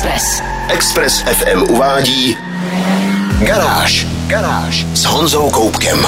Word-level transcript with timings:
Express. 0.00 0.42
Express 0.68 1.22
FM 1.22 1.62
uvádí 1.62 2.36
Garáž. 3.46 4.06
Garáž 4.26 4.86
s 4.94 5.04
Honzou 5.04 5.50
Koupkem. 5.50 5.98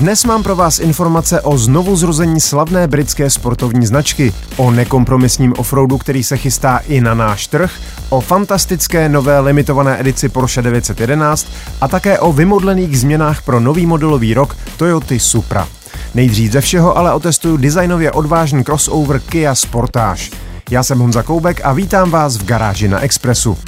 Dnes 0.00 0.24
mám 0.24 0.42
pro 0.42 0.56
vás 0.56 0.78
informace 0.78 1.40
o 1.40 1.58
znovu 1.58 1.96
zrození 1.96 2.40
slavné 2.40 2.88
britské 2.88 3.30
sportovní 3.30 3.86
značky, 3.86 4.34
o 4.56 4.70
nekompromisním 4.70 5.54
offroadu, 5.58 5.98
který 5.98 6.24
se 6.24 6.36
chystá 6.36 6.78
i 6.78 7.00
na 7.00 7.14
náš 7.14 7.46
trh, 7.46 7.72
o 8.08 8.20
fantastické 8.20 9.08
nové 9.08 9.40
limitované 9.40 10.00
edici 10.00 10.28
Porsche 10.28 10.62
911 10.62 11.46
a 11.80 11.88
také 11.88 12.18
o 12.18 12.32
vymodlených 12.32 12.98
změnách 12.98 13.42
pro 13.42 13.60
nový 13.60 13.86
modelový 13.86 14.34
rok 14.34 14.56
Toyota 14.76 15.14
Supra. 15.18 15.68
Nejdřív 16.14 16.52
ze 16.52 16.60
všeho 16.60 16.96
ale 16.98 17.14
otestuju 17.14 17.56
designově 17.56 18.12
odvážný 18.12 18.64
crossover 18.64 19.20
Kia 19.20 19.54
Sportage. 19.54 20.51
Já 20.72 20.82
jsem 20.82 20.98
Honza 20.98 21.22
Koubek 21.22 21.60
a 21.64 21.72
vítám 21.72 22.10
vás 22.10 22.36
v 22.36 22.44
garáži 22.44 22.88
na 22.88 23.00
Expressu. 23.00 23.58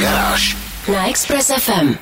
Garáž. 0.00 0.56
Na 0.92 1.08
Express 1.08 1.50
FM. 1.58 1.94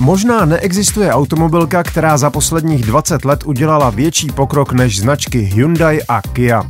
Možná 0.00 0.44
neexistuje 0.44 1.12
automobilka, 1.12 1.82
která 1.82 2.18
za 2.18 2.30
posledních 2.30 2.82
20 2.82 3.24
let 3.24 3.44
udělala 3.44 3.90
větší 3.90 4.26
pokrok 4.26 4.72
než 4.72 5.00
značky 5.00 5.38
Hyundai 5.38 6.00
a 6.08 6.22
Kia. 6.32 6.62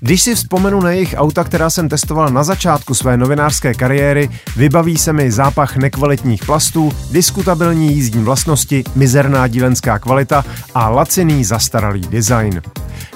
Když 0.00 0.22
si 0.22 0.34
vzpomenu 0.34 0.80
na 0.80 0.90
jejich 0.90 1.14
auta, 1.18 1.44
která 1.44 1.70
jsem 1.70 1.88
testoval 1.88 2.28
na 2.28 2.44
začátku 2.44 2.94
své 2.94 3.16
novinářské 3.16 3.74
kariéry, 3.74 4.30
vybaví 4.56 4.98
se 4.98 5.12
mi 5.12 5.30
zápach 5.30 5.76
nekvalitních 5.76 6.44
plastů, 6.44 6.92
diskutabilní 7.10 7.94
jízdní 7.94 8.24
vlastnosti, 8.24 8.84
mizerná 8.94 9.48
dílenská 9.48 9.98
kvalita 9.98 10.44
a 10.74 10.88
laciný 10.88 11.44
zastaralý 11.44 12.00
design. 12.00 12.62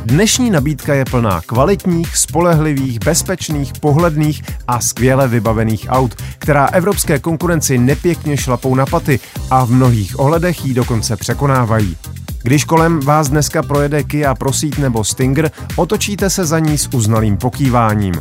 Dnešní 0.09 0.51
nabídka 0.51 0.95
je 0.95 1.05
plná 1.05 1.41
kvalitních, 1.47 2.17
spolehlivých, 2.17 2.99
bezpečných, 2.99 3.73
pohledných 3.81 4.43
a 4.69 4.81
skvěle 4.81 5.29
vybavených 5.29 5.87
aut, 5.89 6.23
která 6.39 6.67
evropské 6.67 7.19
konkurenci 7.19 7.79
nepěkně 7.79 8.37
šlapou 8.37 8.75
na 8.75 8.87
paty 8.87 9.21
a 9.51 9.65
v 9.65 9.71
mnohých 9.71 10.19
ohledech 10.19 10.67
ji 10.67 10.75
dokonce 10.75 11.17
překonávají. 11.17 11.97
Když 12.43 12.65
kolem 12.65 13.01
vás 13.01 13.29
dneska 13.29 13.63
projede 13.63 14.03
Kia 14.03 14.35
Proceed 14.35 14.79
nebo 14.79 15.05
Stinger, 15.05 15.51
otočíte 15.77 16.31
se 16.31 16.45
za 16.45 16.59
ní 16.59 16.79
s 16.79 16.89
uznalým 16.95 17.37
pokýváním. 17.37 18.15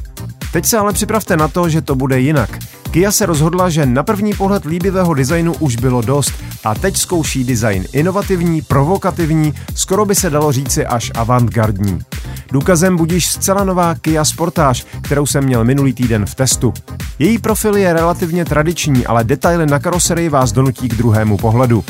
Teď 0.51 0.65
se 0.65 0.77
ale 0.77 0.93
připravte 0.93 1.37
na 1.37 1.47
to, 1.47 1.69
že 1.69 1.81
to 1.81 1.95
bude 1.95 2.19
jinak. 2.19 2.59
Kia 2.91 3.11
se 3.11 3.25
rozhodla, 3.25 3.69
že 3.69 3.85
na 3.85 4.03
první 4.03 4.33
pohled 4.33 4.65
líbivého 4.65 5.13
designu 5.13 5.53
už 5.59 5.75
bylo 5.75 6.01
dost 6.01 6.33
a 6.63 6.75
teď 6.75 6.97
zkouší 6.97 7.43
design 7.43 7.85
inovativní, 7.93 8.61
provokativní, 8.61 9.53
skoro 9.75 10.05
by 10.05 10.15
se 10.15 10.29
dalo 10.29 10.51
říci 10.51 10.85
až 10.85 11.11
avantgardní. 11.15 11.99
Důkazem 12.51 12.97
budíš 12.97 13.27
zcela 13.27 13.63
nová 13.63 13.95
Kia 13.95 14.25
Sportage, 14.25 14.83
kterou 15.01 15.25
jsem 15.25 15.43
měl 15.43 15.63
minulý 15.63 15.93
týden 15.93 16.25
v 16.25 16.35
testu. 16.35 16.73
Její 17.19 17.37
profil 17.37 17.75
je 17.75 17.93
relativně 17.93 18.45
tradiční, 18.45 19.05
ale 19.05 19.23
detaily 19.23 19.65
na 19.65 19.79
karoserii 19.79 20.29
vás 20.29 20.51
donutí 20.51 20.89
k 20.89 20.95
druhému 20.95 21.37
pohledu. 21.37 21.83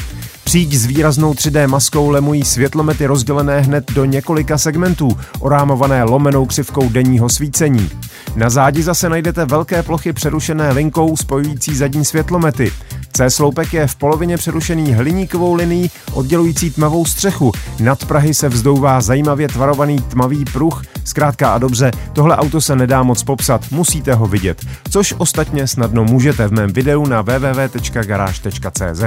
Příď 0.47 0.73
s 0.73 0.85
výraznou 0.85 1.33
3D 1.33 1.67
maskou 1.67 2.09
lemují 2.09 2.43
světlomety 2.43 3.05
rozdělené 3.05 3.61
hned 3.61 3.91
do 3.91 4.05
několika 4.05 4.57
segmentů, 4.57 5.17
orámované 5.39 6.03
lomenou 6.03 6.45
křivkou 6.45 6.89
denního 6.89 7.29
svícení. 7.29 7.89
Na 8.35 8.49
zádi 8.49 8.83
zase 8.83 9.09
najdete 9.09 9.45
velké 9.45 9.83
plochy 9.83 10.13
přerušené 10.13 10.71
linkou 10.71 11.17
spojující 11.17 11.75
zadní 11.75 12.05
světlomety. 12.05 12.71
C-sloupek 13.13 13.73
je 13.73 13.87
v 13.87 13.95
polovině 13.95 14.37
přerušený 14.37 14.93
hliníkovou 14.93 15.53
linií 15.53 15.91
oddělující 16.13 16.71
tmavou 16.71 17.05
střechu. 17.05 17.51
Nad 17.79 18.05
Prahy 18.05 18.33
se 18.33 18.49
vzdouvá 18.49 19.01
zajímavě 19.01 19.47
tvarovaný 19.47 19.99
tmavý 19.99 20.45
pruh. 20.45 20.83
Zkrátka 21.07 21.53
a 21.53 21.57
dobře, 21.57 21.91
tohle 22.13 22.37
auto 22.37 22.61
se 22.61 22.75
nedá 22.75 23.03
moc 23.03 23.23
popsat, 23.23 23.71
musíte 23.71 24.13
ho 24.13 24.27
vidět. 24.27 24.65
Což 24.89 25.13
ostatně 25.17 25.67
snadno 25.67 26.03
můžete 26.03 26.47
v 26.47 26.51
mém 26.51 26.73
videu 26.73 27.05
na 27.05 27.21
www.garage.cz. 27.21 29.03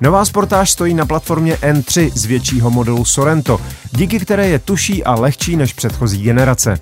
Nová 0.00 0.24
sportáž 0.24 0.70
stojí 0.70 0.94
na 0.94 1.06
platformě 1.06 1.54
N3 1.54 2.10
z 2.14 2.24
většího 2.24 2.70
modelu 2.70 3.04
Sorento, 3.04 3.60
díky 3.90 4.20
které 4.20 4.48
je 4.48 4.58
tuší 4.58 5.04
a 5.04 5.14
lehčí 5.14 5.56
než 5.56 5.72
předchozí 5.72 6.22
generace. 6.22 6.80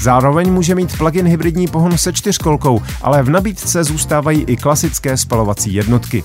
Zároveň 0.00 0.52
může 0.52 0.74
mít 0.74 0.98
plug-in 0.98 1.26
hybridní 1.26 1.68
pohon 1.68 1.98
se 1.98 2.12
čtyřkolkou, 2.12 2.82
ale 3.02 3.22
v 3.22 3.30
nabídce 3.30 3.84
zůstávají 3.84 4.44
i 4.44 4.56
klasické 4.56 5.16
spalovací 5.16 5.74
jednotky. 5.74 6.24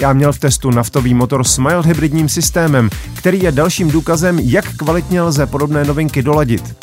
Já 0.00 0.12
měl 0.12 0.32
v 0.32 0.38
testu 0.38 0.70
naftový 0.70 1.14
motor 1.14 1.44
s 1.44 1.58
mild 1.58 1.86
hybridním 1.86 2.28
systémem, 2.28 2.90
který 3.14 3.42
je 3.42 3.52
dalším 3.52 3.90
důkazem, 3.90 4.38
jak 4.38 4.76
kvalitně 4.76 5.22
lze 5.22 5.46
podobné 5.46 5.84
novinky 5.84 6.22
doladit. 6.22 6.76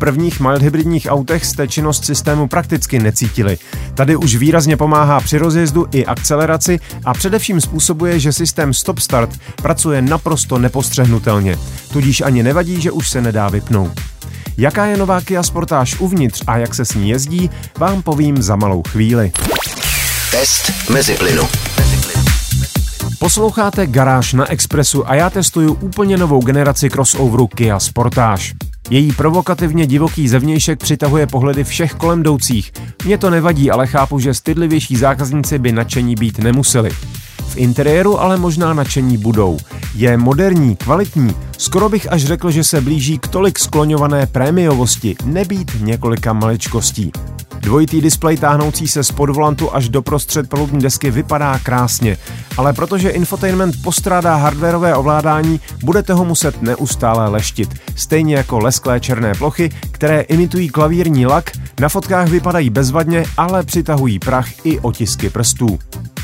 V 0.00 0.06
prvních 0.10 0.40
mild 0.40 0.62
hybridních 0.62 1.06
autech 1.10 1.46
jste 1.46 1.68
činnost 1.68 2.04
systému 2.04 2.48
prakticky 2.48 2.98
necítili. 2.98 3.58
Tady 3.94 4.16
už 4.16 4.36
výrazně 4.36 4.76
pomáhá 4.76 5.20
při 5.20 5.38
rozjezdu 5.38 5.86
i 5.92 6.06
akceleraci 6.06 6.80
a 7.04 7.14
především 7.14 7.60
způsobuje, 7.60 8.20
že 8.20 8.32
systém 8.32 8.74
Stop 8.74 8.98
Start 8.98 9.30
pracuje 9.62 10.02
naprosto 10.02 10.58
nepostřehnutelně. 10.58 11.56
Tudíž 11.92 12.20
ani 12.20 12.42
nevadí, 12.42 12.80
že 12.80 12.90
už 12.90 13.10
se 13.10 13.20
nedá 13.20 13.48
vypnout. 13.48 14.00
Jaká 14.56 14.86
je 14.86 14.96
nová 14.96 15.20
Kia 15.20 15.42
Sportage 15.42 15.96
uvnitř 15.98 16.42
a 16.46 16.56
jak 16.56 16.74
se 16.74 16.84
s 16.84 16.94
ní 16.94 17.10
jezdí, 17.10 17.50
vám 17.78 18.02
povím 18.02 18.42
za 18.42 18.56
malou 18.56 18.82
chvíli. 18.88 19.32
Test 20.30 20.90
mezi 20.90 21.14
plynu. 21.14 21.42
Posloucháte 23.18 23.86
Garáž 23.86 24.32
na 24.32 24.50
Expressu 24.50 25.10
a 25.10 25.14
já 25.14 25.30
testuju 25.30 25.74
úplně 25.74 26.16
novou 26.16 26.42
generaci 26.42 26.90
crossoveru 26.90 27.46
Kia 27.46 27.78
Sportage. 27.78 28.69
Její 28.90 29.12
provokativně 29.12 29.86
divoký 29.86 30.28
zevnějšek 30.28 30.78
přitahuje 30.78 31.26
pohledy 31.26 31.64
všech 31.64 31.94
kolem 31.94 32.20
jdoucích. 32.20 32.72
Mně 33.04 33.18
to 33.18 33.30
nevadí, 33.30 33.70
ale 33.70 33.86
chápu, 33.86 34.18
že 34.18 34.34
stydlivější 34.34 34.96
zákazníci 34.96 35.58
by 35.58 35.72
nadšení 35.72 36.14
být 36.14 36.38
nemuseli. 36.38 36.90
V 37.48 37.56
interiéru 37.56 38.20
ale 38.20 38.36
možná 38.36 38.74
nadšení 38.74 39.18
budou. 39.18 39.58
Je 39.94 40.16
moderní, 40.16 40.76
kvalitní, 40.76 41.34
skoro 41.58 41.88
bych 41.88 42.12
až 42.12 42.24
řekl, 42.24 42.50
že 42.50 42.64
se 42.64 42.80
blíží 42.80 43.18
k 43.18 43.28
tolik 43.28 43.58
skloňované 43.58 44.26
prémiovosti, 44.26 45.16
nebýt 45.24 45.70
několika 45.80 46.32
maličkostí. 46.32 47.12
Dvojitý 47.60 48.00
displej 48.00 48.36
táhnoucí 48.36 48.88
se 48.88 49.04
z 49.04 49.12
podvolantu 49.12 49.74
až 49.74 49.88
do 49.88 50.02
prostřed 50.02 50.48
palubní 50.48 50.80
desky 50.80 51.10
vypadá 51.10 51.58
krásně, 51.58 52.16
ale 52.56 52.72
protože 52.72 53.10
infotainment 53.10 53.82
postrádá 53.82 54.36
hardwareové 54.36 54.94
ovládání, 54.94 55.60
budete 55.84 56.12
ho 56.12 56.24
muset 56.24 56.62
neustále 56.62 57.28
leštit, 57.28 57.74
stejně 57.96 58.34
jako 58.34 58.58
lesklé 58.58 59.00
černé 59.00 59.34
plochy, 59.34 59.70
které 59.90 60.20
imitují 60.20 60.68
klavírní 60.68 61.26
lak, 61.26 61.50
na 61.80 61.88
fotkách 61.88 62.28
vypadají 62.28 62.70
bezvadně, 62.70 63.24
ale 63.36 63.62
přitahují 63.62 64.18
prach 64.18 64.66
i 64.66 64.80
otisky 64.80 65.30
prstů. 65.30 65.78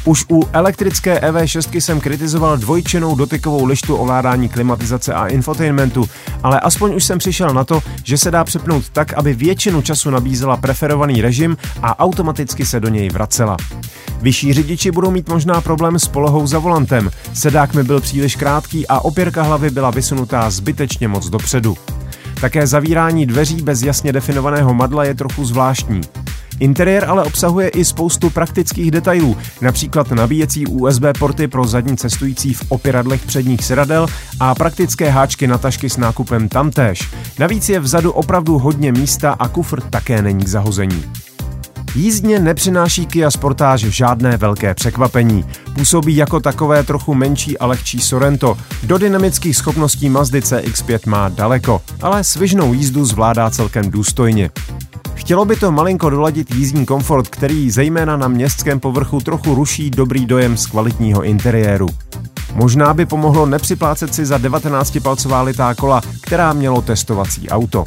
Už 0.06 0.24
u 0.30 0.42
elektrické 0.52 1.18
EV6 1.18 1.80
jsem 1.80 2.00
kritizoval 2.00 2.56
dvojčenou 2.56 3.14
dotykovou 3.14 3.64
lištu 3.64 3.96
ovládání 3.96 4.48
klimatizace 4.48 5.14
a 5.14 5.26
infotainmentu, 5.26 6.08
ale 6.42 6.60
aspoň 6.60 6.94
už 6.94 7.04
jsem 7.04 7.18
přišel 7.18 7.54
na 7.54 7.64
to, 7.64 7.82
že 8.04 8.18
se 8.18 8.30
dá 8.30 8.44
přepnout 8.44 8.88
tak, 8.88 9.12
aby 9.12 9.34
většinu 9.34 9.82
času 9.82 10.10
nabízela 10.10 10.56
preferovaný 10.56 11.22
režim 11.22 11.56
a 11.82 11.98
automaticky 11.98 12.66
se 12.66 12.80
do 12.80 12.88
něj 12.88 13.08
vracela. 13.08 13.56
Vyšší 14.20 14.52
řidiči 14.52 14.90
budou 14.90 15.10
mít 15.10 15.28
možná 15.28 15.60
problém 15.60 15.98
s 15.98 16.08
polohou 16.08 16.46
za 16.46 16.58
volantem, 16.58 17.10
sedák 17.34 17.74
mi 17.74 17.84
byl 17.84 18.00
příliš 18.00 18.36
krátký 18.36 18.86
a 18.86 19.00
opěrka 19.00 19.42
hlavy 19.42 19.70
byla 19.70 19.90
vysunutá 19.90 20.50
zbytečně 20.50 21.08
moc 21.08 21.28
dopředu. 21.28 21.76
Také 22.40 22.66
zavírání 22.66 23.26
dveří 23.26 23.62
bez 23.62 23.82
jasně 23.82 24.12
definovaného 24.12 24.74
madla 24.74 25.04
je 25.04 25.14
trochu 25.14 25.44
zvláštní. 25.44 26.00
Interiér 26.60 27.04
ale 27.04 27.24
obsahuje 27.24 27.68
i 27.68 27.84
spoustu 27.84 28.30
praktických 28.30 28.90
detailů, 28.90 29.36
například 29.60 30.10
nabíjecí 30.10 30.66
USB 30.66 31.02
porty 31.18 31.48
pro 31.48 31.64
zadní 31.64 31.96
cestující 31.96 32.54
v 32.54 32.62
opěradlech 32.68 33.26
předních 33.26 33.64
sedadel 33.64 34.06
a 34.40 34.54
praktické 34.54 35.10
háčky 35.10 35.46
na 35.46 35.58
tašky 35.58 35.90
s 35.90 35.96
nákupem 35.96 36.48
tamtéž. 36.48 37.10
Navíc 37.38 37.68
je 37.68 37.80
vzadu 37.80 38.12
opravdu 38.12 38.58
hodně 38.58 38.92
místa 38.92 39.32
a 39.38 39.48
kufr 39.48 39.80
také 39.80 40.22
není 40.22 40.44
k 40.44 40.48
zahození. 40.48 41.04
Jízdně 41.94 42.38
nepřináší 42.38 43.06
Kia 43.06 43.30
Sportage 43.30 43.90
žádné 43.90 44.36
velké 44.36 44.74
překvapení. 44.74 45.44
Působí 45.74 46.16
jako 46.16 46.40
takové 46.40 46.82
trochu 46.82 47.14
menší 47.14 47.58
a 47.58 47.66
lehčí 47.66 48.00
Sorento. 48.00 48.58
Do 48.82 48.98
dynamických 48.98 49.56
schopností 49.56 50.08
Mazdy 50.08 50.40
CX-5 50.40 50.98
má 51.06 51.28
daleko, 51.28 51.82
ale 52.02 52.24
svižnou 52.24 52.72
jízdu 52.72 53.04
zvládá 53.04 53.50
celkem 53.50 53.90
důstojně. 53.90 54.50
Chtělo 55.16 55.44
by 55.44 55.56
to 55.56 55.72
malinko 55.72 56.10
doladit 56.10 56.54
jízdní 56.54 56.86
komfort, 56.86 57.28
který 57.28 57.70
zejména 57.70 58.16
na 58.16 58.28
městském 58.28 58.80
povrchu 58.80 59.20
trochu 59.20 59.54
ruší 59.54 59.90
dobrý 59.90 60.26
dojem 60.26 60.56
z 60.56 60.66
kvalitního 60.66 61.22
interiéru. 61.22 61.88
Možná 62.54 62.94
by 62.94 63.06
pomohlo 63.06 63.46
nepřiplácet 63.46 64.14
si 64.14 64.26
za 64.26 64.38
19-palcová 64.38 65.44
litá 65.44 65.74
kola, 65.74 66.02
která 66.20 66.52
mělo 66.52 66.82
testovací 66.82 67.48
auto. 67.48 67.84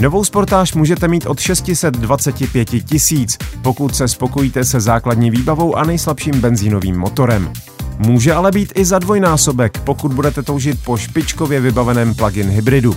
Novou 0.00 0.24
sportáž 0.24 0.74
můžete 0.74 1.08
mít 1.08 1.26
od 1.26 1.40
625 1.40 2.68
tisíc, 2.84 3.38
pokud 3.62 3.96
se 3.96 4.08
spokojíte 4.08 4.64
se 4.64 4.80
základní 4.80 5.30
výbavou 5.30 5.76
a 5.76 5.84
nejslabším 5.84 6.40
benzínovým 6.40 6.98
motorem. 6.98 7.52
Může 7.98 8.32
ale 8.32 8.50
být 8.50 8.72
i 8.74 8.84
za 8.84 8.98
dvojnásobek, 8.98 9.78
pokud 9.78 10.12
budete 10.12 10.42
toužit 10.42 10.84
po 10.84 10.96
špičkově 10.96 11.60
vybaveném 11.60 12.14
plug-in 12.14 12.50
hybridu. 12.50 12.96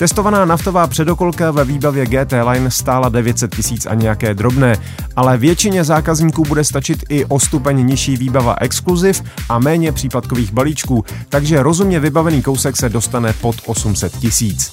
Testovaná 0.00 0.44
naftová 0.44 0.86
předokolka 0.86 1.50
ve 1.50 1.64
výbavě 1.64 2.06
GT 2.06 2.32
Line 2.50 2.70
stála 2.70 3.08
900 3.08 3.54
tisíc 3.56 3.86
a 3.86 3.94
nějaké 3.94 4.34
drobné, 4.34 4.76
ale 5.16 5.38
většině 5.38 5.84
zákazníků 5.84 6.42
bude 6.42 6.64
stačit 6.64 7.04
i 7.08 7.24
o 7.24 7.40
stupeň 7.40 7.86
nižší 7.86 8.16
výbava 8.16 8.56
exkluziv 8.60 9.22
a 9.48 9.58
méně 9.58 9.92
případkových 9.92 10.52
balíčků, 10.52 11.04
takže 11.28 11.62
rozumně 11.62 12.00
vybavený 12.00 12.42
kousek 12.42 12.76
se 12.76 12.88
dostane 12.88 13.32
pod 13.32 13.56
800 13.66 14.16
tisíc. 14.16 14.70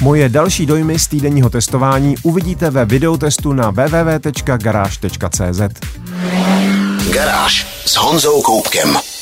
Moje 0.00 0.28
další 0.28 0.66
dojmy 0.66 0.98
z 0.98 1.06
týdenního 1.06 1.50
testování 1.50 2.14
uvidíte 2.22 2.70
ve 2.70 2.84
videotestu 2.84 3.52
na 3.52 3.70
www.garage.cz. 3.70 5.60
Garáž 7.12 7.82
s 7.86 7.96
Honzou 7.96 8.42
Koupkem. 8.42 9.13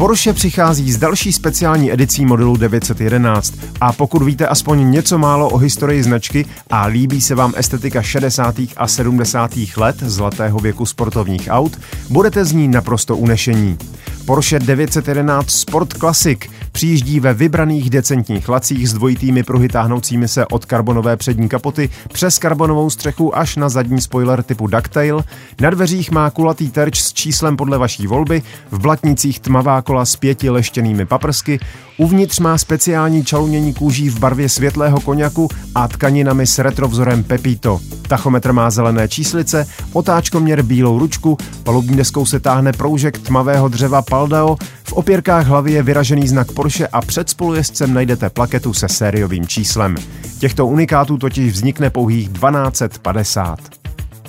Porsche 0.00 0.32
přichází 0.32 0.92
s 0.92 0.96
další 0.96 1.32
speciální 1.32 1.92
edicí 1.92 2.26
modelu 2.26 2.56
911 2.56 3.54
a 3.80 3.92
pokud 3.92 4.22
víte 4.22 4.46
aspoň 4.46 4.90
něco 4.90 5.18
málo 5.18 5.48
o 5.48 5.56
historii 5.56 6.02
značky 6.02 6.46
a 6.70 6.86
líbí 6.86 7.20
se 7.20 7.34
vám 7.34 7.52
estetika 7.56 8.02
60. 8.02 8.54
a 8.76 8.86
70. 8.86 9.50
let 9.76 9.96
zlatého 10.00 10.58
věku 10.58 10.86
sportovních 10.86 11.48
aut, 11.50 11.78
budete 12.10 12.44
z 12.44 12.52
ní 12.52 12.68
naprosto 12.68 13.16
unešení. 13.16 13.78
Porsche 14.30 14.58
911 14.58 15.50
Sport 15.50 15.92
Classic 15.92 16.38
přijíždí 16.72 17.20
ve 17.20 17.34
vybraných 17.34 17.90
decentních 17.90 18.48
lacích 18.48 18.88
s 18.88 18.92
dvojitými 18.92 19.42
pruhy 19.42 19.68
táhnoucími 19.68 20.28
se 20.28 20.46
od 20.46 20.64
karbonové 20.64 21.16
přední 21.16 21.48
kapoty 21.48 21.90
přes 22.12 22.38
karbonovou 22.38 22.90
střechu 22.90 23.38
až 23.38 23.56
na 23.56 23.68
zadní 23.68 24.00
spoiler 24.00 24.42
typu 24.42 24.66
Ducktail. 24.66 25.24
Na 25.60 25.70
dveřích 25.70 26.10
má 26.10 26.30
kulatý 26.30 26.70
terč 26.70 27.00
s 27.00 27.12
číslem 27.12 27.56
podle 27.56 27.78
vaší 27.78 28.06
volby, 28.06 28.42
v 28.70 28.80
blatnicích 28.80 29.40
tmavá 29.40 29.82
kola 29.82 30.04
s 30.04 30.16
pěti 30.16 30.50
leštěnými 30.50 31.06
paprsky, 31.06 31.60
uvnitř 31.96 32.38
má 32.38 32.58
speciální 32.58 33.24
čalunění 33.24 33.74
kůží 33.74 34.08
v 34.08 34.18
barvě 34.18 34.48
světlého 34.48 35.00
koněku 35.00 35.48
a 35.74 35.88
tkaninami 35.88 36.46
s 36.46 36.58
retrovzorem 36.58 37.24
Pepito. 37.24 37.80
Tachometr 38.08 38.52
má 38.52 38.70
zelené 38.70 39.08
číslice, 39.08 39.66
otáčkoměr 39.92 40.62
bílou 40.62 40.98
ručku, 40.98 41.38
palubní 41.62 41.96
deskou 41.96 42.26
se 42.26 42.40
táhne 42.40 42.72
proužek 42.72 43.18
tmavého 43.18 43.68
dřeva 43.68 44.02
Paldao, 44.20 44.56
v 44.84 44.92
opěrkách 44.92 45.46
hlavy 45.46 45.72
je 45.72 45.82
vyražený 45.82 46.28
znak 46.28 46.52
Porsche 46.52 46.88
a 46.88 47.00
před 47.00 47.30
spolujezdcem 47.30 47.94
najdete 47.94 48.30
plaketu 48.30 48.72
se 48.72 48.88
sériovým 48.88 49.46
číslem. 49.46 49.96
Těchto 50.38 50.66
unikátů 50.66 51.18
totiž 51.18 51.52
vznikne 51.52 51.90
pouhých 51.90 52.28
1250. 52.28 53.79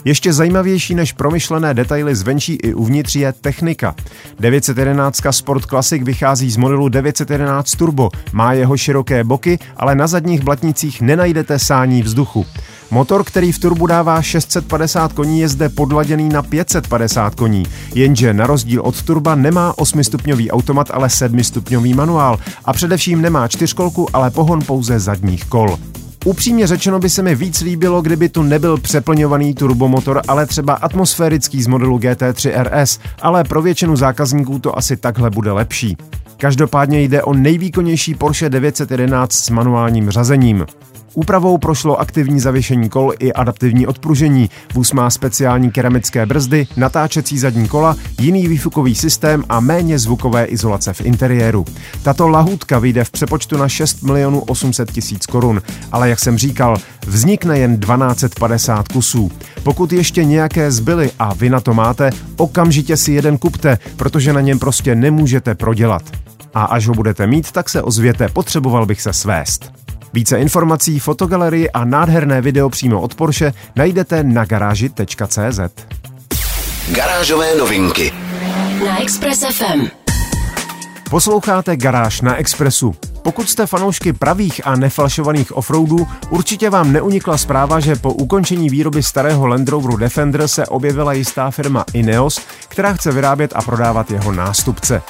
Ještě 0.05 0.33
zajímavější 0.33 0.95
než 0.95 1.13
promyšlené 1.13 1.73
detaily 1.73 2.15
zvenčí 2.15 2.53
i 2.53 2.73
uvnitř 2.73 3.15
je 3.15 3.33
technika. 3.33 3.95
911 4.39 5.21
Sport 5.31 5.65
Classic 5.65 6.03
vychází 6.03 6.51
z 6.51 6.57
modelu 6.57 6.89
911 6.89 7.75
Turbo, 7.75 8.09
má 8.33 8.53
jeho 8.53 8.77
široké 8.77 9.23
boky, 9.23 9.59
ale 9.77 9.95
na 9.95 10.07
zadních 10.07 10.43
blatnicích 10.43 11.01
nenajdete 11.01 11.59
sání 11.59 12.03
vzduchu. 12.03 12.45
Motor, 12.91 13.23
který 13.23 13.51
v 13.51 13.59
turbu 13.59 13.87
dává 13.87 14.21
650 14.21 15.13
koní, 15.13 15.39
je 15.39 15.49
zde 15.49 15.69
podladěný 15.69 16.29
na 16.29 16.41
550 16.41 17.35
koní, 17.35 17.65
jenže 17.95 18.33
na 18.33 18.47
rozdíl 18.47 18.81
od 18.81 19.01
turba 19.01 19.35
nemá 19.35 19.73
8-stupňový 19.73 20.49
automat, 20.49 20.91
ale 20.93 21.07
7-stupňový 21.07 21.95
manuál 21.95 22.39
a 22.65 22.73
především 22.73 23.21
nemá 23.21 23.47
čtyřkolku, 23.47 24.07
ale 24.13 24.31
pohon 24.31 24.61
pouze 24.61 24.99
zadních 24.99 25.45
kol. 25.45 25.77
Upřímně 26.25 26.67
řečeno 26.67 26.99
by 26.99 27.09
se 27.09 27.23
mi 27.23 27.35
víc 27.35 27.61
líbilo, 27.61 28.01
kdyby 28.01 28.29
tu 28.29 28.43
nebyl 28.43 28.77
přeplňovaný 28.77 29.53
turbomotor, 29.53 30.21
ale 30.27 30.45
třeba 30.45 30.73
atmosférický 30.73 31.63
z 31.63 31.67
modelu 31.67 31.97
GT3 31.97 32.63
RS, 32.63 32.99
ale 33.21 33.43
pro 33.43 33.61
většinu 33.61 33.95
zákazníků 33.95 34.59
to 34.59 34.77
asi 34.77 34.97
takhle 34.97 35.29
bude 35.29 35.51
lepší. 35.51 35.97
Každopádně 36.37 37.01
jde 37.01 37.23
o 37.23 37.33
nejvýkonnější 37.33 38.15
Porsche 38.15 38.49
911 38.49 39.31
s 39.31 39.49
manuálním 39.49 40.09
řazením. 40.09 40.65
Úpravou 41.13 41.57
prošlo 41.57 41.99
aktivní 41.99 42.39
zavěšení 42.39 42.89
kol 42.89 43.13
i 43.19 43.33
adaptivní 43.33 43.87
odpružení. 43.87 44.49
Vůz 44.73 44.91
má 44.91 45.09
speciální 45.09 45.71
keramické 45.71 46.25
brzdy, 46.25 46.67
natáčecí 46.77 47.39
zadní 47.39 47.67
kola, 47.67 47.95
jiný 48.19 48.47
výfukový 48.47 48.95
systém 48.95 49.43
a 49.49 49.59
méně 49.59 49.99
zvukové 49.99 50.45
izolace 50.45 50.93
v 50.93 51.01
interiéru. 51.01 51.65
Tato 52.03 52.27
lahůdka 52.27 52.79
vyjde 52.79 53.03
v 53.03 53.11
přepočtu 53.11 53.57
na 53.57 53.69
6 53.69 54.03
milionů 54.03 54.39
800 54.39 54.91
tisíc 54.91 55.25
korun, 55.25 55.61
ale 55.91 56.09
jak 56.09 56.19
jsem 56.19 56.37
říkal, 56.37 56.77
vznikne 57.07 57.59
jen 57.59 57.79
1250 57.79 58.87
kusů. 58.87 59.31
Pokud 59.63 59.93
ještě 59.93 60.23
nějaké 60.23 60.71
zbyly 60.71 61.11
a 61.19 61.33
vy 61.33 61.49
na 61.49 61.61
to 61.61 61.73
máte, 61.73 62.09
okamžitě 62.37 62.97
si 62.97 63.11
jeden 63.11 63.37
kupte, 63.37 63.77
protože 63.95 64.33
na 64.33 64.41
něm 64.41 64.59
prostě 64.59 64.95
nemůžete 64.95 65.55
prodělat. 65.55 66.03
A 66.53 66.63
až 66.63 66.87
ho 66.87 66.93
budete 66.93 67.27
mít, 67.27 67.51
tak 67.51 67.69
se 67.69 67.81
ozvěte, 67.81 68.29
potřeboval 68.29 68.85
bych 68.85 69.01
se 69.01 69.13
svést. 69.13 69.80
Více 70.13 70.37
informací, 70.37 70.99
fotogalerii 70.99 71.69
a 71.69 71.85
nádherné 71.85 72.41
video 72.41 72.69
přímo 72.69 73.01
od 73.01 73.15
Porsche 73.15 73.53
najdete 73.75 74.23
na 74.23 74.45
garáži.cz. 74.45 75.59
Garážové 76.91 77.55
novinky 77.55 78.13
na 78.85 79.01
Express 79.01 79.45
FM. 79.51 79.87
Posloucháte 81.09 81.77
Garáž 81.77 82.21
na 82.21 82.35
Expressu. 82.35 82.95
Pokud 83.21 83.49
jste 83.49 83.67
fanoušky 83.67 84.13
pravých 84.13 84.67
a 84.67 84.75
nefalšovaných 84.75 85.57
offroadů, 85.57 86.07
určitě 86.29 86.69
vám 86.69 86.91
neunikla 86.91 87.37
zpráva, 87.37 87.79
že 87.79 87.95
po 87.95 88.13
ukončení 88.13 88.69
výroby 88.69 89.03
starého 89.03 89.47
Land 89.47 89.69
Roveru 89.69 89.97
Defender 89.97 90.47
se 90.47 90.65
objevila 90.65 91.13
jistá 91.13 91.51
firma 91.51 91.85
Ineos, 91.93 92.41
která 92.67 92.93
chce 92.93 93.11
vyrábět 93.11 93.51
a 93.55 93.61
prodávat 93.61 94.11
jeho 94.11 94.31
nástupce. 94.31 95.01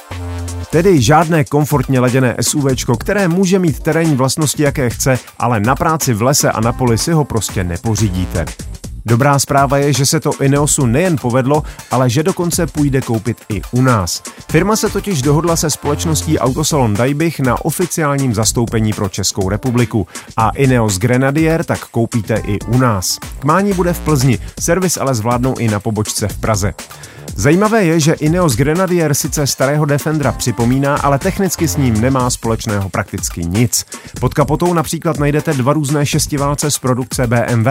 Tedy 0.72 1.02
žádné 1.02 1.44
komfortně 1.44 2.00
laděné 2.00 2.36
SUV, 2.40 2.64
které 2.98 3.28
může 3.28 3.58
mít 3.58 3.80
terénní 3.80 4.16
vlastnosti, 4.16 4.62
jaké 4.62 4.90
chce, 4.90 5.18
ale 5.38 5.60
na 5.60 5.76
práci 5.76 6.14
v 6.14 6.22
lese 6.22 6.50
a 6.50 6.60
na 6.60 6.72
poli 6.72 6.98
si 6.98 7.12
ho 7.12 7.24
prostě 7.24 7.64
nepořídíte. 7.64 8.46
Dobrá 9.06 9.38
zpráva 9.38 9.78
je, 9.78 9.92
že 9.92 10.06
se 10.06 10.20
to 10.20 10.30
Ineosu 10.40 10.86
nejen 10.86 11.16
povedlo, 11.18 11.62
ale 11.90 12.10
že 12.10 12.22
dokonce 12.22 12.66
půjde 12.66 13.00
koupit 13.00 13.36
i 13.48 13.62
u 13.72 13.82
nás. 13.82 14.22
Firma 14.50 14.76
se 14.76 14.90
totiž 14.90 15.22
dohodla 15.22 15.56
se 15.56 15.70
společností 15.70 16.38
Autosalon 16.38 16.94
Daibich 16.94 17.40
na 17.40 17.64
oficiálním 17.64 18.34
zastoupení 18.34 18.92
pro 18.92 19.08
Českou 19.08 19.48
republiku 19.48 20.06
a 20.36 20.50
Ineos 20.50 20.98
Grenadier 20.98 21.64
tak 21.64 21.86
koupíte 21.88 22.42
i 22.46 22.58
u 22.60 22.78
nás. 22.78 23.18
Kmání 23.38 23.72
bude 23.72 23.92
v 23.92 24.00
Plzni, 24.00 24.38
servis 24.60 24.96
ale 24.96 25.14
zvládnou 25.14 25.54
i 25.58 25.68
na 25.68 25.80
pobočce 25.80 26.28
v 26.28 26.38
Praze. 26.38 26.74
Zajímavé 27.36 27.84
je, 27.84 28.00
že 28.00 28.12
Ineos 28.12 28.56
Grenadier 28.56 29.14
sice 29.14 29.46
starého 29.46 29.84
Defendera 29.84 30.32
připomíná, 30.32 30.96
ale 30.96 31.18
technicky 31.18 31.68
s 31.68 31.76
ním 31.76 32.00
nemá 32.00 32.30
společného 32.30 32.88
prakticky 32.88 33.44
nic. 33.44 33.86
Pod 34.20 34.34
kapotou 34.34 34.74
například 34.74 35.18
najdete 35.18 35.52
dva 35.52 35.72
různé 35.72 36.06
šestiválce 36.06 36.70
z 36.70 36.78
produkce 36.78 37.26
BMW. 37.26 37.68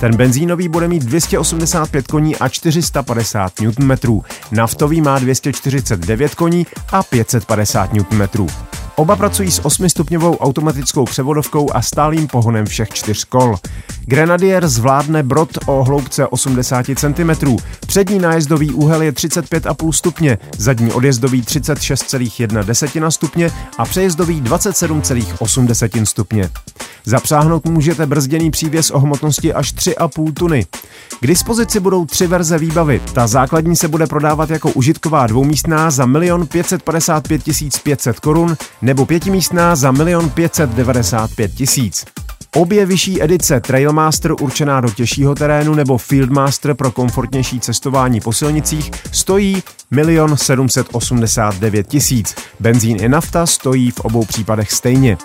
Ten 0.00 0.16
benzínový 0.16 0.68
bude 0.68 0.88
mít 0.88 1.02
285 1.02 2.06
koní 2.06 2.36
a 2.36 2.48
450 2.48 3.52
Nm. 3.60 4.20
Naftový 4.52 5.00
má 5.00 5.18
249 5.18 6.34
koní 6.34 6.66
a 6.92 7.02
550 7.02 7.92
Nm. 7.92 8.46
Oba 9.00 9.16
pracují 9.16 9.50
s 9.50 9.62
8-stupňovou 9.62 10.38
automatickou 10.38 11.04
převodovkou 11.04 11.74
a 11.74 11.82
stálým 11.82 12.26
pohonem 12.26 12.66
všech 12.66 12.88
čtyř 12.88 13.24
kol. 13.24 13.56
Grenadier 14.06 14.68
zvládne 14.68 15.22
brod 15.22 15.58
o 15.66 15.84
hloubce 15.84 16.26
80 16.26 16.86
cm. 16.96 17.56
Přední 17.86 18.18
nájezdový 18.18 18.70
úhel 18.70 19.02
je 19.02 19.12
35,5 19.12 19.92
stupně, 19.92 20.38
zadní 20.58 20.92
odjezdový 20.92 21.42
36,1 21.42 23.08
stupně 23.08 23.50
a 23.78 23.84
přejezdový 23.84 24.42
27,8 24.42 26.04
stupně. 26.04 26.50
Zapřáhnout 27.04 27.64
můžete 27.64 28.06
brzděný 28.06 28.50
přívěs 28.50 28.90
o 28.90 28.98
hmotnosti 28.98 29.54
až 29.54 29.74
3,5 29.74 30.32
tuny. 30.32 30.66
K 31.20 31.26
dispozici 31.26 31.80
budou 31.80 32.06
tři 32.06 32.26
verze 32.26 32.58
výbavy. 32.58 33.00
Ta 33.12 33.26
základní 33.26 33.76
se 33.76 33.88
bude 33.88 34.06
prodávat 34.06 34.50
jako 34.50 34.70
užitková 34.70 35.26
dvoumístná 35.26 35.90
za 35.90 36.06
1 36.20 36.46
555 36.46 37.42
500 37.82 38.20
korun 38.20 38.56
nebo 38.90 39.06
pětimístná 39.06 39.76
za 39.76 39.94
1 40.04 40.28
595 40.28 41.54
tisíc. 41.54 42.04
Obě 42.56 42.86
vyšší 42.86 43.22
edice 43.22 43.60
Trailmaster 43.60 44.32
určená 44.32 44.80
do 44.80 44.90
těžšího 44.90 45.34
terénu 45.34 45.74
nebo 45.74 45.98
Fieldmaster 45.98 46.74
pro 46.74 46.90
komfortnější 46.90 47.60
cestování 47.60 48.20
po 48.20 48.32
silnicích 48.32 48.90
stojí 49.12 49.62
1 49.90 50.36
789 50.36 51.88
tisíc. 51.88 52.34
Benzín 52.60 53.04
i 53.04 53.08
nafta 53.08 53.46
stojí 53.46 53.90
v 53.90 54.00
obou 54.00 54.24
případech 54.24 54.72
stejně. 54.72 55.16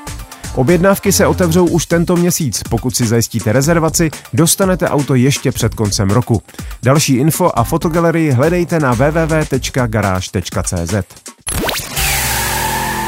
Objednávky 0.55 1.11
se 1.11 1.27
otevřou 1.27 1.67
už 1.67 1.85
tento 1.85 2.15
měsíc. 2.15 2.61
Pokud 2.69 2.95
si 2.95 3.07
zajistíte 3.07 3.51
rezervaci, 3.51 4.11
dostanete 4.33 4.89
auto 4.89 5.15
ještě 5.15 5.51
před 5.51 5.75
koncem 5.75 6.09
roku. 6.09 6.41
Další 6.83 7.15
info 7.15 7.51
a 7.55 7.63
fotogalerii 7.63 8.31
hledejte 8.31 8.79
na 8.79 8.93
www.garage.cz. 8.93 10.35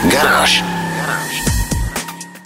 Garáž. 0.03 0.63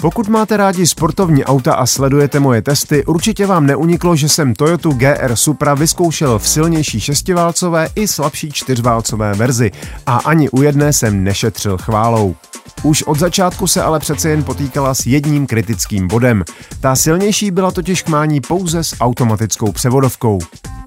Pokud 0.02 0.28
máte 0.28 0.58
rádi 0.58 0.88
sportovní 0.88 1.46
auta 1.46 1.74
a 1.74 1.86
sledujete 1.86 2.40
moje 2.40 2.62
testy, 2.62 3.06
určitě 3.06 3.46
vám 3.46 3.66
neuniklo, 3.66 4.16
že 4.16 4.30
jsem 4.30 4.54
Toyota 4.54 4.90
GR 4.94 5.36
Supra 5.36 5.74
vyzkoušel 5.74 6.40
v 6.40 6.48
silnější 6.48 7.00
šestiválcové 7.00 7.88
i 7.96 8.08
slabší 8.08 8.52
čtyřválcové 8.52 9.34
verzi 9.34 9.72
a 10.06 10.18
ani 10.18 10.50
u 10.50 10.62
jedné 10.62 10.94
jsem 10.94 11.24
nešetřil 11.24 11.78
chválou. 11.78 12.36
Už 12.84 13.04
od 13.04 13.20
začátku 13.20 13.68
se 13.68 13.84
ale 13.84 14.00
přece 14.00 14.30
jen 14.30 14.44
potýkala 14.44 14.94
s 14.94 15.06
jedním 15.06 15.48
kritickým 15.48 16.08
bodem. 16.08 16.44
Ta 16.80 16.96
silnější 16.96 17.52
byla 17.52 17.72
totiž 17.72 18.02
k 18.02 18.08
mání 18.10 18.42
pouze 18.42 18.84
s 18.84 18.96
automatickou 19.00 19.72
převodovkou. 19.72 20.40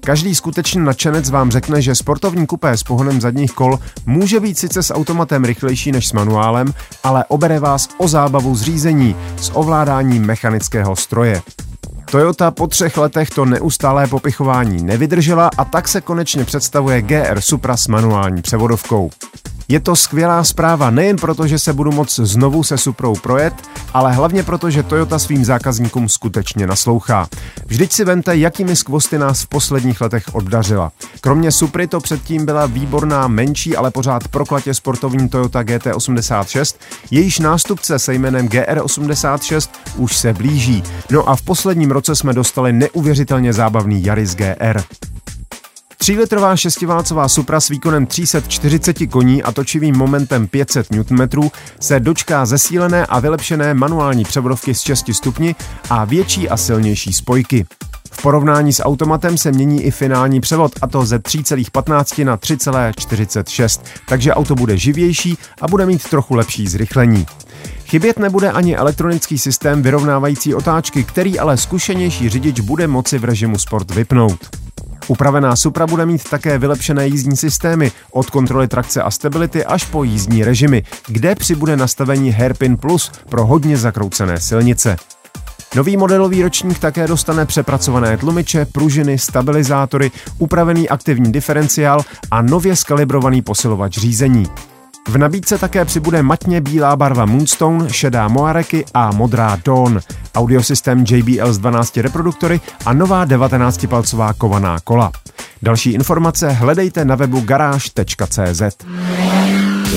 Každý 0.05 0.35
skutečný 0.35 0.81
nadšenec 0.81 1.29
vám 1.29 1.51
řekne, 1.51 1.81
že 1.81 1.95
sportovní 1.95 2.47
kupé 2.47 2.77
s 2.77 2.83
pohonem 2.83 3.21
zadních 3.21 3.51
kol 3.51 3.79
může 4.05 4.39
být 4.39 4.57
sice 4.57 4.83
s 4.83 4.93
automatem 4.93 5.45
rychlejší 5.45 5.91
než 5.91 6.07
s 6.07 6.13
manuálem, 6.13 6.73
ale 7.03 7.25
obere 7.27 7.59
vás 7.59 7.89
o 7.97 8.07
zábavu 8.07 8.55
zřízení 8.55 9.15
s 9.37 9.51
ovládáním 9.55 10.25
mechanického 10.25 10.95
stroje. 10.95 11.41
Toyota 12.11 12.51
po 12.51 12.67
třech 12.67 12.97
letech 12.97 13.29
to 13.29 13.45
neustálé 13.45 14.07
popichování 14.07 14.83
nevydržela 14.83 15.49
a 15.57 15.65
tak 15.65 15.87
se 15.87 16.01
konečně 16.01 16.45
představuje 16.45 17.01
GR 17.01 17.41
Supra 17.41 17.77
s 17.77 17.87
manuální 17.87 18.41
převodovkou. 18.41 19.11
Je 19.67 19.79
to 19.79 19.95
skvělá 19.95 20.43
zpráva 20.43 20.89
nejen 20.89 21.17
proto, 21.17 21.47
že 21.47 21.59
se 21.59 21.73
budu 21.73 21.91
moc 21.91 22.19
znovu 22.19 22.63
se 22.63 22.77
Suprou 22.77 23.15
projet, 23.15 23.53
ale 23.93 24.13
hlavně 24.13 24.43
proto, 24.43 24.69
že 24.69 24.83
Toyota 24.83 25.19
svým 25.19 25.45
zákazníkům 25.45 26.09
skutečně 26.09 26.67
naslouchá. 26.67 27.27
Vždyť 27.65 27.91
si 27.91 28.05
vente, 28.05 28.37
jakými 28.37 28.75
skvosty 28.75 29.17
nás 29.17 29.41
v 29.41 29.47
posledních 29.47 30.01
letech 30.01 30.23
obdařila. 30.35 30.91
Kromě 31.21 31.51
Supry 31.51 31.87
to 31.87 31.99
předtím 31.99 32.45
byla 32.45 32.65
výborná 32.65 33.27
menší, 33.27 33.75
ale 33.75 33.91
pořád 33.91 34.27
proklatě 34.27 34.73
sportovní 34.73 35.29
Toyota 35.29 35.63
GT86, 35.63 36.75
jejíž 37.11 37.39
nástupce 37.39 37.99
se 37.99 38.13
jménem 38.13 38.47
GR86 38.47 39.69
už 39.97 40.17
se 40.17 40.33
blíží. 40.33 40.83
No 41.11 41.29
a 41.29 41.35
v 41.35 41.41
posledním 41.41 41.91
roce 41.91 42.15
jsme 42.15 42.33
dostali 42.33 42.73
neuvěřitelně 42.73 43.53
zábavný 43.53 44.03
Yaris 44.05 44.35
GR. 44.35 44.81
3-litrová 46.05 46.55
šestiválcová 46.55 47.27
Supra 47.27 47.59
s 47.59 47.69
výkonem 47.69 48.05
340 48.05 48.97
koní 49.09 49.43
a 49.43 49.51
točivým 49.51 49.97
momentem 49.97 50.47
500 50.47 50.87
Nm 50.91 51.49
se 51.79 51.99
dočká 51.99 52.45
zesílené 52.45 53.05
a 53.05 53.19
vylepšené 53.19 53.73
manuální 53.73 54.23
převodovky 54.23 54.73
s 54.75 54.81
6 54.81 55.13
stupni 55.13 55.55
a 55.89 56.05
větší 56.05 56.49
a 56.49 56.57
silnější 56.57 57.13
spojky. 57.13 57.65
V 58.11 58.21
porovnání 58.21 58.73
s 58.73 58.83
automatem 58.83 59.37
se 59.37 59.51
mění 59.51 59.83
i 59.83 59.91
finální 59.91 60.41
převod, 60.41 60.71
a 60.81 60.87
to 60.87 61.05
ze 61.05 61.17
3,15 61.17 62.25
na 62.25 62.37
3,46, 62.37 63.81
takže 64.07 64.33
auto 64.33 64.55
bude 64.55 64.77
živější 64.77 65.37
a 65.61 65.67
bude 65.67 65.85
mít 65.85 66.09
trochu 66.09 66.35
lepší 66.35 66.67
zrychlení. 66.67 67.25
Chybět 67.85 68.19
nebude 68.19 68.51
ani 68.51 68.75
elektronický 68.75 69.37
systém 69.37 69.81
vyrovnávající 69.81 70.53
otáčky, 70.53 71.03
který 71.03 71.39
ale 71.39 71.57
zkušenější 71.57 72.29
řidič 72.29 72.59
bude 72.59 72.87
moci 72.87 73.17
v 73.17 73.23
režimu 73.23 73.57
Sport 73.57 73.91
vypnout. 73.91 74.65
Upravená 75.07 75.55
Supra 75.55 75.87
bude 75.87 76.05
mít 76.05 76.29
také 76.29 76.57
vylepšené 76.57 77.07
jízdní 77.07 77.37
systémy 77.37 77.91
od 78.11 78.29
kontroly 78.29 78.67
trakce 78.67 79.01
a 79.01 79.11
stability 79.11 79.65
až 79.65 79.85
po 79.85 80.03
jízdní 80.03 80.43
režimy, 80.43 80.83
kde 81.07 81.35
přibude 81.35 81.77
nastavení 81.77 82.31
Hairpin 82.31 82.77
Plus 82.77 83.11
pro 83.29 83.45
hodně 83.45 83.77
zakroucené 83.77 84.39
silnice. 84.39 84.97
Nový 85.75 85.97
modelový 85.97 86.43
ročník 86.43 86.79
také 86.79 87.07
dostane 87.07 87.45
přepracované 87.45 88.17
tlumiče, 88.17 88.65
pružiny, 88.65 89.19
stabilizátory, 89.19 90.11
upravený 90.37 90.89
aktivní 90.89 91.31
diferenciál 91.31 92.01
a 92.31 92.41
nově 92.41 92.75
skalibrovaný 92.75 93.41
posilovač 93.41 93.97
řízení. 93.97 94.47
V 95.07 95.17
nabídce 95.17 95.57
také 95.57 95.85
přibude 95.85 96.23
matně 96.23 96.61
bílá 96.61 96.95
barva 96.95 97.25
Moonstone, 97.25 97.93
šedá 97.93 98.27
Moareky 98.27 98.85
a 98.93 99.11
modrá 99.11 99.57
Dawn, 99.65 99.99
audiosystém 100.35 101.05
JBL 101.09 101.53
s 101.53 101.57
12 101.57 101.97
reproduktory 101.97 102.61
a 102.85 102.93
nová 102.93 103.25
19-palcová 103.25 104.33
kovaná 104.37 104.79
kola. 104.83 105.11
Další 105.61 105.91
informace 105.91 106.49
hledejte 106.49 107.05
na 107.05 107.15
webu 107.15 107.41
garáž.cz. 107.41 108.61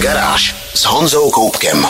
Garáž 0.02 0.70
s 0.74 0.84
Honzou 0.84 1.30
Koupkem. 1.30 1.86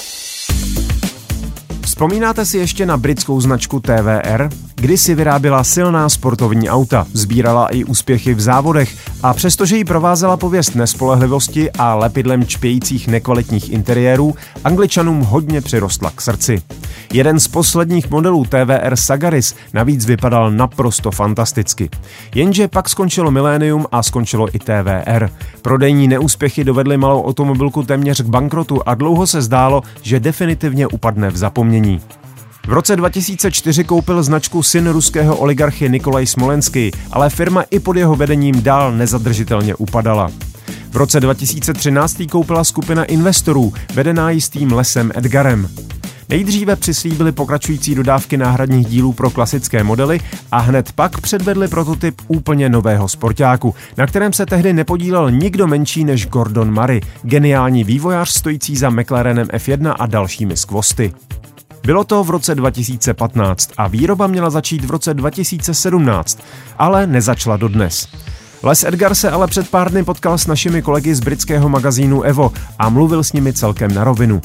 Vzpomínáte 1.85 2.45
si 2.45 2.59
ještě 2.59 2.87
na 2.87 2.97
britskou 2.97 3.41
značku 3.41 3.81
TVR? 3.81 4.49
Kdysi 4.81 5.15
vyráběla 5.15 5.65
silná 5.65 6.09
sportovní 6.09 6.71
auta, 6.71 7.07
sbírala 7.13 7.69
i 7.69 7.85
úspěchy 7.85 8.35
v 8.35 8.41
závodech 8.41 8.97
a 9.23 9.35
přestože 9.35 9.77
jí 9.77 9.85
provázela 9.85 10.37
pověst 10.37 10.75
nespolehlivosti 10.75 11.71
a 11.71 11.95
lepidlem 11.95 12.47
čpějících 12.47 13.09
nekvalitních 13.09 13.73
interiérů, 13.73 14.35
angličanům 14.65 15.21
hodně 15.21 15.61
přirostla 15.61 16.11
k 16.11 16.21
srdci. 16.21 16.63
Jeden 17.13 17.41
z 17.41 17.49
posledních 17.49 18.11
modelů 18.11 18.45
TVR 18.45 18.97
Sagaris 18.97 19.55
navíc 19.75 20.07
vypadal 20.07 20.51
naprosto 20.51 21.11
fantasticky. 21.11 21.91
Jenže 22.35 22.69
pak 22.69 22.89
skončilo 22.89 23.31
milénium 23.31 23.87
a 23.93 24.03
skončilo 24.03 24.57
i 24.57 24.59
TVR. 24.59 25.29
Prodejní 25.63 26.09
neúspěchy 26.09 26.65
dovedly 26.65 26.97
malou 26.97 27.23
automobilku 27.23 27.83
téměř 27.83 28.23
k 28.23 28.27
bankrotu 28.27 28.81
a 28.87 28.95
dlouho 28.95 29.27
se 29.27 29.43
zdálo, 29.43 29.83
že 30.03 30.21
definitivně 30.21 30.87
upadne 30.87 31.31
v 31.31 31.37
zapomnění. 31.37 32.01
V 32.69 32.73
roce 32.73 32.97
2004 32.97 33.85
koupil 33.85 34.23
značku 34.23 34.63
syn 34.63 34.89
ruského 34.89 35.37
oligarchy 35.37 35.89
Nikolaj 35.89 36.27
Smolensky, 36.27 36.91
ale 37.13 37.31
firma 37.31 37.63
i 37.71 37.81
pod 37.81 37.97
jeho 37.97 38.17
vedením 38.17 38.63
dál 38.63 38.93
nezadržitelně 38.93 39.75
upadala. 39.75 40.31
V 40.91 40.97
roce 40.97 41.21
2013 41.21 42.23
koupila 42.31 42.65
skupina 42.65 43.05
investorů, 43.05 43.73
vedená 43.95 44.31
jistým 44.31 44.73
Lesem 44.73 45.13
Edgarem. 45.15 45.69
Nejdříve 46.29 46.77
přislíbili 46.77 47.33
pokračující 47.33 47.95
dodávky 47.95 48.37
náhradních 48.37 48.87
dílů 48.87 49.13
pro 49.13 49.31
klasické 49.31 49.85
modely 49.85 50.21
a 50.53 50.59
hned 50.59 50.93
pak 50.93 51.21
předvedli 51.21 51.69
prototyp 51.69 52.23
úplně 52.29 52.69
nového 52.69 53.09
sportáku, 53.09 53.75
na 53.97 54.07
kterém 54.07 54.33
se 54.33 54.47
tehdy 54.47 54.73
nepodílel 54.73 55.31
nikdo 55.31 55.67
menší 55.67 56.05
než 56.05 56.27
Gordon 56.27 56.75
Murray, 56.75 57.01
geniální 57.23 57.85
vývojář 57.85 58.31
stojící 58.31 58.77
za 58.77 58.91
McLarenem 58.91 59.47
F1 59.47 59.95
a 59.99 60.07
dalšími 60.07 60.57
skvosty. 60.57 61.13
Bylo 61.83 62.05
to 62.05 62.25
v 62.25 62.31
roce 62.31 62.55
2015 62.55 63.71
a 63.77 63.89
výroba 63.89 64.27
měla 64.27 64.51
začít 64.51 64.85
v 64.85 64.91
roce 64.91 65.15
2017, 65.15 66.39
ale 66.79 67.07
nezačala 67.07 67.57
dodnes. 67.57 68.09
Les 68.63 68.85
Edgar 68.85 69.15
se 69.15 69.31
ale 69.31 69.47
před 69.47 69.71
pár 69.71 69.91
dny 69.91 70.05
potkal 70.05 70.39
s 70.39 70.47
našimi 70.47 70.83
kolegy 70.83 71.15
z 71.15 71.21
britského 71.21 71.69
magazínu 71.69 72.23
Evo 72.23 72.53
a 72.79 72.89
mluvil 72.89 73.25
s 73.25 73.33
nimi 73.33 73.53
celkem 73.53 73.95
na 73.95 74.05
rovinu. 74.05 74.41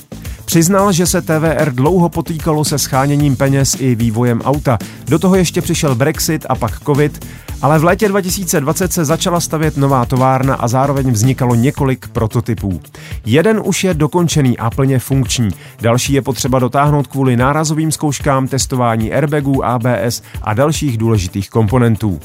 Přiznal, 0.46 0.92
že 0.92 1.06
se 1.06 1.22
TVR 1.22 1.72
dlouho 1.72 2.10
potýkalo 2.10 2.66
se 2.66 2.80
scháněním 2.80 3.36
peněz 3.36 3.76
i 3.80 3.96
vývojem 3.96 4.42
auta. 4.42 4.78
Do 5.08 5.20
toho 5.20 5.36
ještě 5.36 5.62
přišel 5.62 5.96
Brexit 5.96 6.46
a 6.50 6.56
pak 6.56 6.80
Covid, 6.80 7.26
ale 7.62 7.80
v 7.80 7.84
létě 7.84 8.08
2020 8.08 8.94
se 8.94 9.06
začala 9.06 9.40
stavět 9.40 9.78
nová 9.78 10.06
továrna 10.06 10.56
a 10.56 10.68
zároveň 10.68 11.12
vznikalo 11.12 11.56
několik 11.56 12.08
prototypů. 12.08 12.82
Jeden 13.26 13.62
už 13.66 13.84
je 13.84 13.94
dokončený 13.94 14.58
a 14.58 14.70
plně 14.70 15.00
funkční, 15.00 15.50
další 15.82 16.14
je 16.14 16.22
potřeba 16.22 16.60
dotáhnout 16.60 17.08
kvůli 17.08 17.38
nárazovým 17.38 17.92
zkouškám, 17.92 18.48
testování 18.48 19.14
airbagů, 19.14 19.66
ABS 19.66 20.22
a 20.42 20.54
dalších 20.54 20.98
důležitých 20.98 21.50
komponentů. 21.50 22.20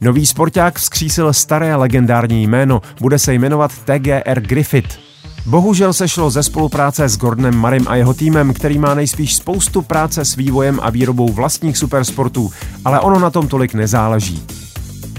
Nový 0.00 0.26
sporták 0.26 0.78
vzkřísil 0.78 1.32
staré 1.32 1.76
legendární 1.76 2.46
jméno, 2.46 2.82
bude 3.00 3.18
se 3.18 3.34
jmenovat 3.34 3.72
TGR 3.84 4.40
Griffith. 4.40 5.09
Bohužel 5.50 5.92
se 5.92 6.08
šlo 6.08 6.30
ze 6.30 6.42
spolupráce 6.42 7.08
s 7.08 7.16
Gordonem 7.16 7.56
Marim 7.56 7.88
a 7.88 7.96
jeho 7.96 8.14
týmem, 8.14 8.54
který 8.54 8.78
má 8.78 8.94
nejspíš 8.94 9.34
spoustu 9.34 9.82
práce 9.82 10.24
s 10.24 10.36
vývojem 10.36 10.80
a 10.82 10.90
výrobou 10.90 11.28
vlastních 11.32 11.78
supersportů, 11.78 12.50
ale 12.84 13.00
ono 13.00 13.18
na 13.18 13.30
tom 13.30 13.48
tolik 13.48 13.74
nezáleží. 13.74 14.42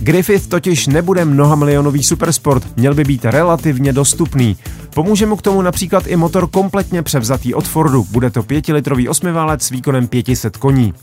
Griffith 0.04 0.48
totiž 0.48 0.88
nebude 0.88 1.26
mnohamilionový 1.26 2.04
supersport, 2.04 2.78
měl 2.78 2.94
by 2.94 3.04
být 3.04 3.26
relativně 3.26 3.94
dostupný. 3.94 4.58
Pomůže 4.94 5.26
mu 5.26 5.36
k 5.36 5.42
tomu 5.42 5.62
například 5.62 6.08
i 6.08 6.16
motor 6.16 6.48
kompletně 6.48 7.04
převzatý 7.04 7.54
od 7.54 7.68
Fordu, 7.68 8.06
bude 8.12 8.30
to 8.30 8.42
5-litrový 8.42 9.10
osmiválec 9.10 9.62
s 9.64 9.70
výkonem 9.70 10.08
500 10.08 10.58
koní. 10.58 10.94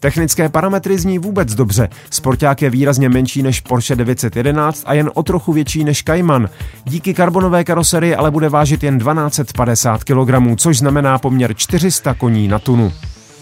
Technické 0.00 0.48
parametry 0.48 0.98
zní 0.98 1.18
vůbec 1.18 1.54
dobře. 1.54 1.88
Sporták 2.10 2.62
je 2.62 2.70
výrazně 2.70 3.08
menší 3.08 3.42
než 3.42 3.60
Porsche 3.60 3.96
911 3.96 4.82
a 4.86 4.94
jen 4.94 5.10
o 5.14 5.22
trochu 5.22 5.52
větší 5.52 5.84
než 5.84 6.02
Cayman. 6.02 6.48
Díky 6.84 7.14
karbonové 7.14 7.64
karoserii 7.64 8.14
ale 8.14 8.30
bude 8.30 8.48
vážit 8.48 8.82
jen 8.82 8.98
1250 8.98 10.04
kg, 10.04 10.56
což 10.56 10.78
znamená 10.78 11.18
poměr 11.18 11.54
400 11.54 12.14
koní 12.14 12.48
na 12.48 12.58
tunu. 12.58 12.92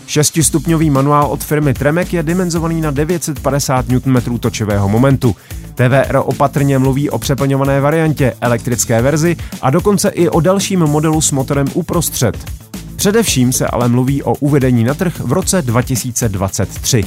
Šestistupňový 0.06 0.90
manuál 0.90 1.26
od 1.26 1.44
firmy 1.44 1.74
Tremek 1.74 2.12
je 2.12 2.22
dimenzovaný 2.22 2.80
na 2.80 2.90
950 2.90 3.88
Nm 3.88 4.38
točivého 4.38 4.88
momentu. 4.88 5.36
TVR 5.74 6.16
opatrně 6.24 6.78
mluví 6.78 7.10
o 7.10 7.18
přeplňované 7.18 7.80
variantě, 7.80 8.34
elektrické 8.40 9.02
verzi 9.02 9.36
a 9.62 9.70
dokonce 9.70 10.08
i 10.08 10.28
o 10.28 10.40
dalším 10.40 10.80
modelu 10.80 11.20
s 11.20 11.32
motorem 11.32 11.66
uprostřed. 11.74 12.36
Především 12.96 13.52
se 13.52 13.66
ale 13.66 13.88
mluví 13.88 14.22
o 14.22 14.34
uvedení 14.34 14.84
na 14.84 14.94
trh 14.94 15.20
v 15.20 15.32
roce 15.32 15.62
2023. 15.62 17.04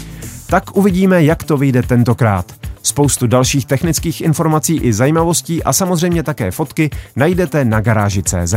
Tak 0.47 0.77
uvidíme, 0.77 1.23
jak 1.23 1.43
to 1.43 1.57
vyjde 1.57 1.83
tentokrát. 1.83 2.51
Spoustu 2.83 3.27
dalších 3.27 3.65
technických 3.65 4.21
informací 4.21 4.77
i 4.77 4.93
zajímavostí 4.93 5.63
a 5.63 5.73
samozřejmě 5.73 6.23
také 6.23 6.51
fotky 6.51 6.89
najdete 7.15 7.65
na 7.65 7.81
garáži.cz. 7.81 8.53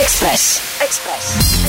Express. 0.00 0.60
Express. 0.84 1.61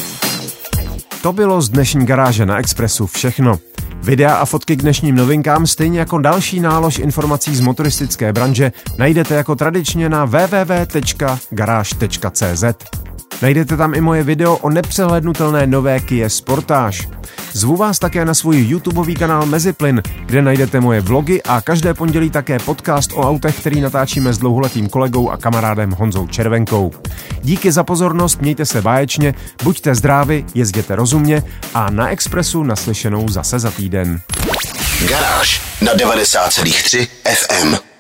To 1.24 1.34
bylo 1.34 1.62
z 1.62 1.70
dnešní 1.70 2.06
garáže 2.06 2.46
na 2.46 2.58
Expressu 2.58 3.08
všechno. 3.08 3.60
Videa 4.02 4.36
a 4.36 4.46
fotky 4.46 4.76
k 4.76 4.82
dnešním 4.82 5.16
novinkám, 5.16 5.68
stejně 5.68 6.00
jako 6.00 6.18
další 6.18 6.60
nálož 6.60 7.00
informací 7.00 7.56
z 7.56 7.62
motoristické 7.62 8.34
branže, 8.34 8.72
najdete 8.98 9.36
jako 9.36 9.56
tradičně 9.56 10.10
na 10.10 10.26
www.garage.cz. 10.26 11.04
Najdete 13.42 13.78
tam 13.78 13.94
i 13.94 14.02
moje 14.02 14.24
video 14.24 14.58
o 14.58 14.70
nepřehlednutelné 14.70 15.68
nové 15.68 16.00
Kia 16.00 16.30
Sportage. 16.30 17.04
Zvu 17.54 17.76
vás 17.76 18.00
také 18.00 18.26
na 18.26 18.34
svůj 18.34 18.68
YouTubeový 18.68 19.16
kanál 19.16 19.46
Meziplyn, 19.46 20.02
kde 20.26 20.42
najdete 20.42 20.80
moje 20.80 21.02
vlogy 21.02 21.42
a 21.44 21.62
každé 21.62 21.94
pondělí 21.94 22.30
také 22.30 22.60
podcast 22.60 23.12
o 23.14 23.30
autech, 23.30 23.60
který 23.60 23.82
natáčíme 23.82 24.34
s 24.34 24.38
dlouholetým 24.38 24.90
kolegou 24.90 25.30
a 25.30 25.38
kamarádem 25.38 25.92
Honzou 25.92 26.28
Červenkou. 26.28 26.92
Díky 27.42 27.72
za 27.72 27.84
pozornost, 27.84 28.42
mějte 28.42 28.66
se 28.66 28.82
báječně, 28.82 29.34
buďte 29.64 29.96
zdraví, 29.96 30.46
jezděte 30.54 30.96
rozumně 30.96 31.44
a 31.74 31.90
na 31.90 32.10
Expressu 32.10 32.64
naslyšenou 32.64 33.30
zase 33.30 33.60
za 33.60 33.72
týden. 33.72 34.20
Garáž 35.10 35.62
na 35.82 35.94
90,3 35.94 37.08
FM. 37.26 37.93